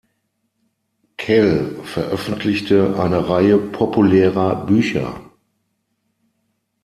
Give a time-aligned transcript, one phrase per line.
[1.17, 5.21] Kell veröffentlichte eine Reihe populärer Bücher.